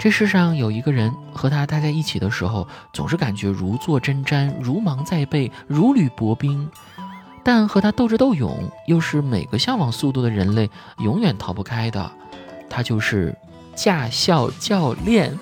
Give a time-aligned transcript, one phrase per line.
[0.00, 6.66] 这世上有一个人和他待在一起的时候，总是感觉如坐针毡，如芒在背，如履薄冰；
[7.44, 12.10] 但和他斗智斗勇，又是每个向往速度的人类永远逃不开的。
[12.70, 13.36] 他就是
[13.76, 15.38] 驾校教练。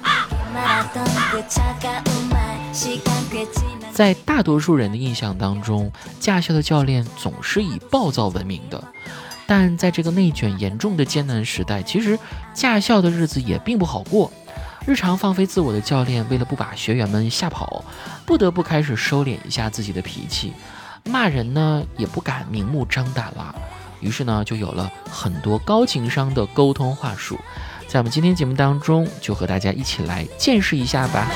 [3.92, 8.82] 在大多数人的印象当中，驾校的教练总是以暴躁闻名的。
[9.46, 12.18] 但在这个内卷严重的艰难时代，其实
[12.52, 14.32] 驾校的日子也并不好过。
[14.88, 17.84] 日常放飞自我的教练，为了不把学员们吓跑，
[18.24, 20.54] 不得不开始收敛一下自己的脾气，
[21.04, 23.54] 骂人呢也不敢明目张胆了。
[24.00, 27.38] 于是呢，就有了很多高情商的沟通话术。
[27.86, 31.30] 在我们今天节目当中，就和大家一起来见识一下吧。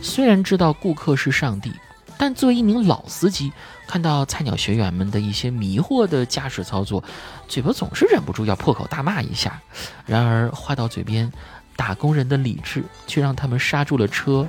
[0.00, 1.72] 虽然知道顾客是上帝。
[2.20, 3.50] 但作为一名老司机，
[3.86, 7.02] 看到菜鸟学员们的一些迷惑的驾驶操作，
[7.48, 9.58] 嘴巴总是忍不住要破口大骂一下。
[10.04, 11.32] 然而话到嘴边，
[11.76, 14.46] 打工人的理智却让他们刹住了车，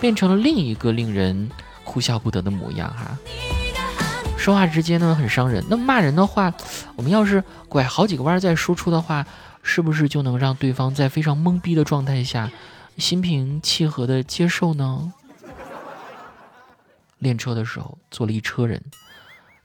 [0.00, 1.50] 变成了另一个令人
[1.84, 2.88] 哭笑不得的模样。
[2.88, 3.18] 哈，
[4.38, 5.62] 说话直接呢很伤人。
[5.68, 6.50] 那骂人的话，
[6.96, 9.26] 我们要是拐好几个弯再输出的话，
[9.62, 12.50] 是不是就能让对方在非常懵逼的状态下，
[12.96, 15.12] 心平气和的接受呢？
[17.22, 18.82] 练车的时候，坐了一车人，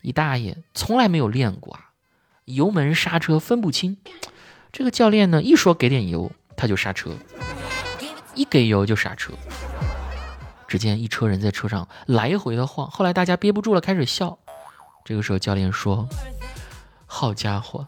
[0.03, 1.89] 一大爷从来没有练过啊，
[2.45, 3.97] 油门刹车分不清。
[4.71, 7.13] 这个教练呢，一说给点油，他就刹车；
[8.35, 9.33] 一给油就刹车。
[10.67, 14.37] 只见一车人在车上来回的晃，后来大家憋不住了，开始笑。
[15.03, 16.07] 这个时候，教练说
[17.07, 17.87] ：“好家伙，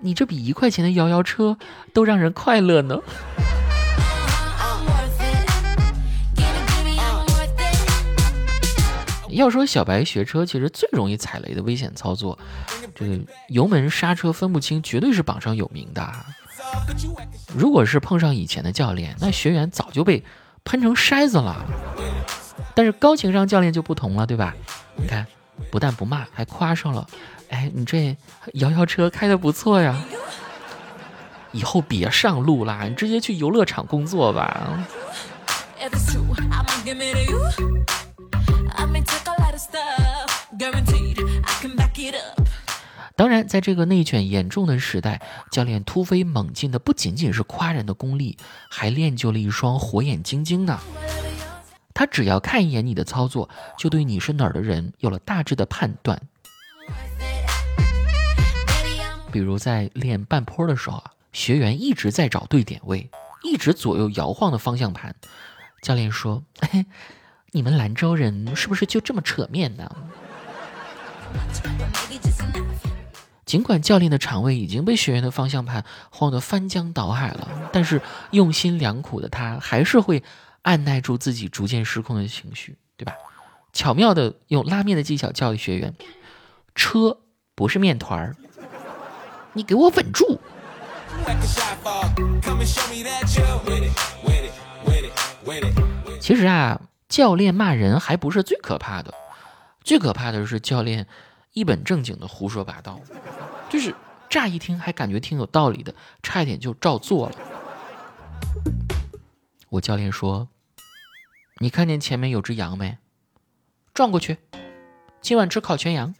[0.00, 1.56] 你这比一块钱的摇摇车
[1.92, 2.98] 都让人快乐呢。”
[9.34, 12.38] 要说小白学车，其实最容易踩雷的危险操作，
[12.94, 13.18] 这个
[13.48, 16.12] 油门刹车分不清，绝对是榜上有名的。
[17.56, 20.24] 如果是碰上以前的教练，那学员早就被
[20.64, 21.64] 喷成筛子了。
[22.74, 24.54] 但是高情商教练就不同了，对吧？
[24.96, 25.26] 你看，
[25.70, 27.06] 不但不骂，还夸上了。
[27.50, 28.16] 哎，你这
[28.54, 29.96] 摇摇车开的不错呀，
[31.52, 34.84] 以后别上路啦，你直接去游乐场工作吧。
[43.16, 48.36] 当然，在这个内卷严重的时代，教练突飞猛进的不仅仅是夸人的功力，
[48.68, 50.80] 还练就了一双火眼金睛呢。
[51.94, 53.48] 他只要看一眼你的操作，
[53.78, 56.20] 就对你是哪儿的人有了大致的判断。
[59.30, 63.08] 比如在练半坡的时候啊，学员一直在找对点位，
[63.44, 65.14] 一直左右摇晃的方向盘，
[65.82, 66.42] 教练说。
[67.52, 69.88] 你们兰州人是不是就这么扯面呢？
[73.54, 80.24] 尽管教练的肠胃已经被学员的方向盘晃得翻江倒海了，但是用心良苦的他还是会
[80.62, 83.12] 按耐住自己逐渐失控的情绪，对吧？
[83.72, 85.94] 巧妙的用拉面的技巧教育学员：
[86.74, 87.16] 车
[87.54, 88.34] 不是面团儿，
[89.52, 90.40] 你给我稳住。
[96.20, 96.80] 其实啊。
[97.06, 99.14] 教练骂人还不是最可怕的，
[99.84, 101.06] 最可怕的是教练
[101.52, 102.98] 一本正经的胡说八道，
[103.74, 103.92] 就是
[104.30, 105.92] 乍一听还感觉挺有道理的，
[106.22, 107.34] 差一点就照做了。
[109.68, 110.46] 我教练说
[111.58, 112.98] ：“你看见前面有只羊没？
[113.92, 114.38] 撞过去，
[115.20, 116.14] 今晚吃烤全羊。”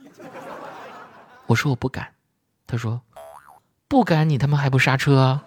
[1.46, 2.14] 我说我不敢，
[2.66, 3.02] 他说
[3.86, 5.40] ：“不敢，你他妈还不刹车？”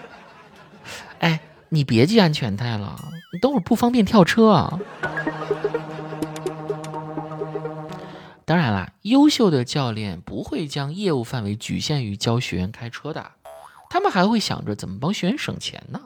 [1.20, 1.38] 哎，
[1.68, 2.98] 你别系安全带了。
[3.30, 4.80] 你等会儿不方便跳车啊！
[8.46, 13.32] 当然啦，优秀的教练不会将业务范围局限于教学员开车的，
[13.90, 16.02] 他们还会想着怎么帮学员省钱呢。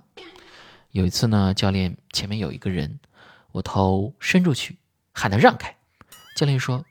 [0.90, 2.98] 有一次呢，教练前面有一个人，
[3.52, 4.78] 我头伸出去
[5.12, 5.76] 喊他让开，
[6.34, 6.86] 教练说：“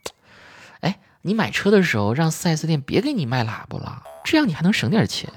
[0.82, 5.28] 哎，你买车的时候让 4S 店别给你卖喇叭了，这样你还能省点钱。”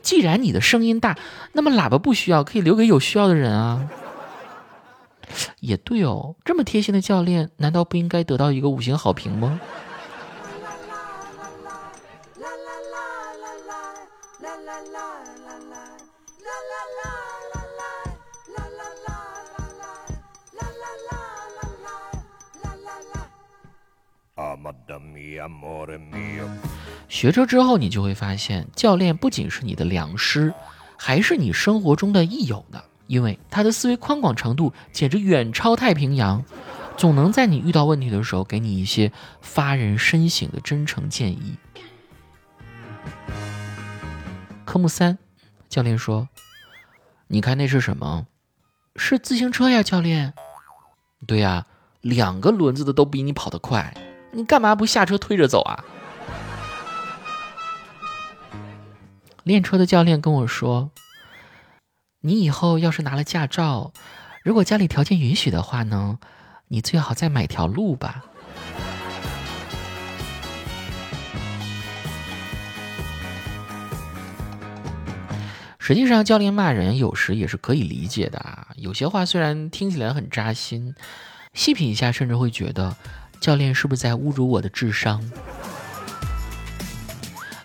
[0.00, 1.18] 既然你的声音大，
[1.52, 3.90] 那么喇叭不需要，可以留给有需要的人啊。
[5.60, 9.60] 也对哦，这么贴心的教练，难道不应该得到一个五星好评吗？
[27.08, 30.52] 学车之后，你就会发现，教练不仅是你的良师，
[30.98, 32.82] 还是你生活中的益友呢。
[33.06, 36.44] 因为他的思维宽广程度简直远超太平洋，
[36.96, 41.56] 总能在你遇到问题的时候给你一些发人深省的真诚建议。
[44.64, 45.18] 科目三，
[45.68, 46.28] 教练说
[47.28, 48.26] ：“你看那是什么？
[48.96, 50.34] 是自行车呀，教练。
[51.26, 51.66] 对呀，
[52.00, 53.94] 两个轮子的都比你跑得快，
[54.32, 55.84] 你干嘛不下车推着走啊？”
[59.44, 60.90] 练车的教练跟我说
[62.26, 63.92] ：“你以后要是拿了驾照，
[64.42, 66.18] 如果家里条件允许的话呢，
[66.68, 68.24] 你最好再买条路吧。”
[75.78, 78.68] 实际上，教练骂人有时也是可以理解的啊。
[78.76, 80.94] 有些话虽然听起来很扎心，
[81.52, 82.96] 细品一下，甚至会觉得
[83.38, 85.22] 教练是不是在侮辱我的智商？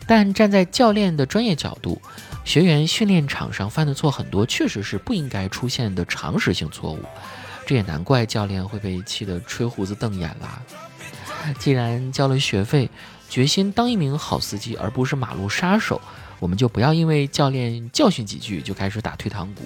[0.06, 2.02] 但站在教练的专业角度，
[2.50, 7.06] 学员训练场上犯的错很多，确实是不应该出现的常识性错误。
[7.64, 10.60] 这也难怪教练会被气得吹胡子瞪眼啦。
[11.60, 12.90] 既然交了学费，
[13.30, 16.02] 决心当一名好司机，而不是马路杀手，
[16.40, 19.62] 我们就不要因为教练教训几句就开始打退堂鼓。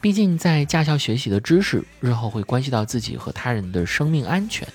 [0.00, 4.66] 毕竟在驾校学习的知识，日后会关系到自己和他人的生命安全。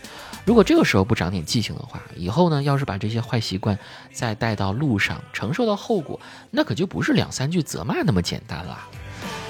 [0.44, 3.78] 如果这个时候不长点记性的话，以后呢，要是把这些坏习惯
[4.12, 8.80] 再带到路上，承受的后果，那可就不是两三句责骂那么简单了。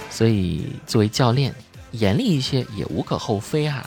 [0.10, 1.56] 所以，作为教练，
[1.92, 3.84] 严厉一些也无可厚非哈。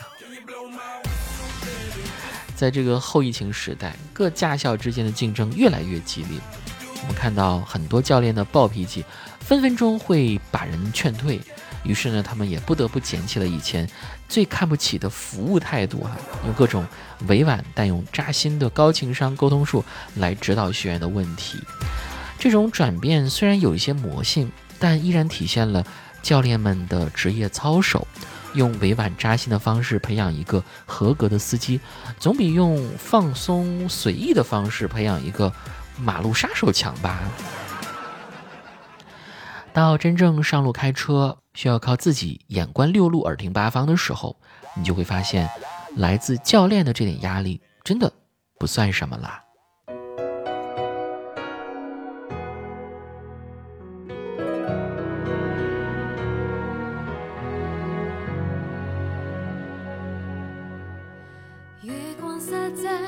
[2.56, 6.38] 在这个后疫情时代，各驾校之间的竞争越来越激烈，
[7.02, 9.04] 我们看到很多教练的暴脾气，
[9.40, 11.38] 分分钟会把人劝退。
[11.84, 13.88] 于是呢，他们也不得不捡起了以前
[14.28, 16.84] 最看不起的服务态度，哈，用各种
[17.28, 19.84] 委婉但用扎心的高情商沟通术
[20.16, 21.60] 来指导学员的问题。
[22.38, 25.86] 这种转变虽然有一些魔性，但依然体现了
[26.22, 28.06] 教练们的职业操守。
[28.54, 31.80] 用委婉扎心的方式培养一个合格的司机，
[32.20, 35.52] 总比用放松随意的方式培养一个
[35.98, 37.18] 马路杀手强吧。
[39.72, 44.36] 到真正上路开车，需要靠自己眼观六路、耳听八方的时候，
[44.76, 45.48] 你就会发现，
[45.96, 48.12] 来自教练的这点压力真的
[48.58, 49.40] 不算什么啦。
[61.82, 63.00] 月光洒在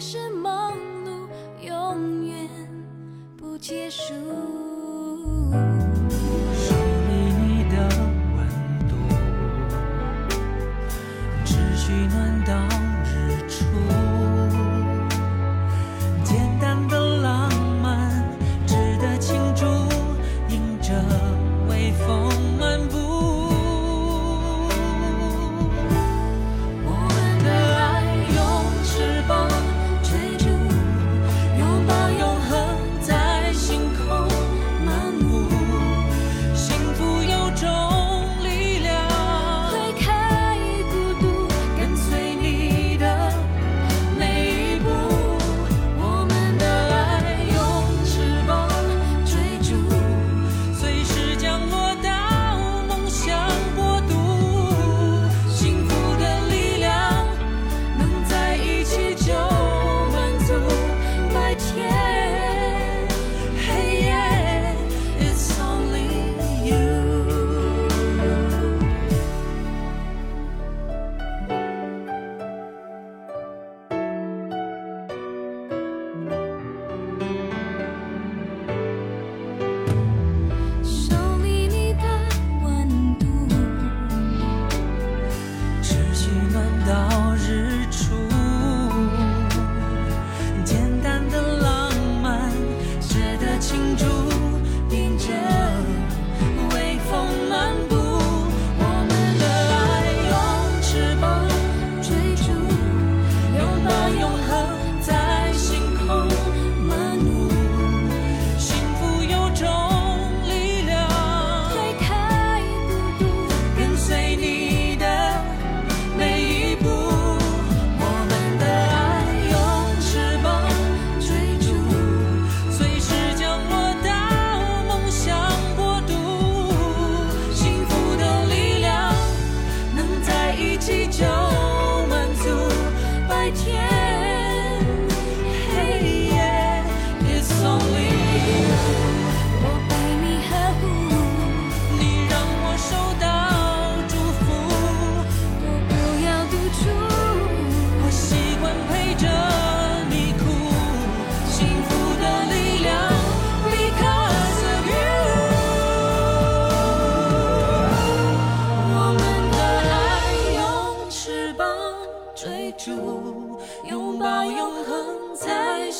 [0.00, 0.72] 是忙
[1.04, 1.26] 碌，
[1.66, 2.48] 永远
[3.36, 4.12] 不结束。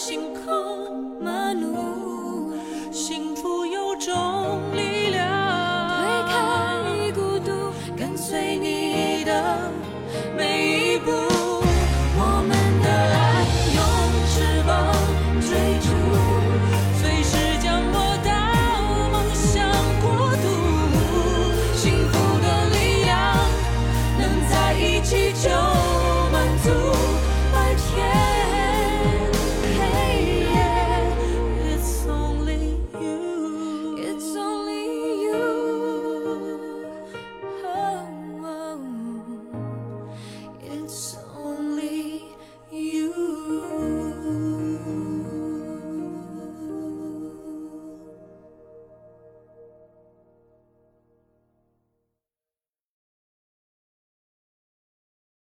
[0.06, 0.35] 在